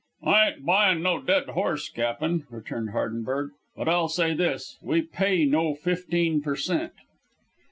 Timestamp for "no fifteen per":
5.45-6.55